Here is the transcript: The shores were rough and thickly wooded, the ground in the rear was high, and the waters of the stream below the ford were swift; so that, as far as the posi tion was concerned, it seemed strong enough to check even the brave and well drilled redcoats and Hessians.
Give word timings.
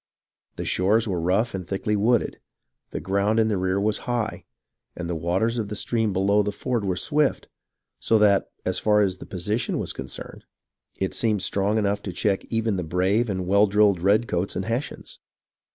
The 0.55 0.65
shores 0.65 1.07
were 1.07 1.21
rough 1.21 1.53
and 1.53 1.63
thickly 1.63 1.95
wooded, 1.95 2.39
the 2.89 2.99
ground 2.99 3.39
in 3.39 3.49
the 3.49 3.57
rear 3.57 3.79
was 3.79 3.99
high, 4.09 4.45
and 4.95 5.07
the 5.07 5.15
waters 5.15 5.59
of 5.59 5.67
the 5.67 5.75
stream 5.75 6.11
below 6.11 6.41
the 6.41 6.51
ford 6.51 6.83
were 6.83 6.95
swift; 6.95 7.47
so 7.99 8.17
that, 8.17 8.49
as 8.65 8.79
far 8.79 9.01
as 9.01 9.19
the 9.19 9.27
posi 9.27 9.59
tion 9.59 9.77
was 9.77 9.93
concerned, 9.93 10.45
it 10.95 11.13
seemed 11.13 11.43
strong 11.43 11.77
enough 11.77 12.01
to 12.01 12.11
check 12.11 12.43
even 12.45 12.77
the 12.77 12.83
brave 12.83 13.29
and 13.29 13.45
well 13.45 13.67
drilled 13.67 14.01
redcoats 14.01 14.55
and 14.55 14.65
Hessians. 14.65 15.19